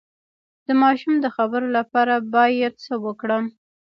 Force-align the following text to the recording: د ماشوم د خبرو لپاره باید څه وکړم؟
د 0.67 0.69
ماشوم 0.81 1.13
د 1.21 1.25
خبرو 1.35 1.67
لپاره 1.77 2.13
باید 2.35 2.73
څه 2.85 2.93
وکړم؟ 3.05 3.45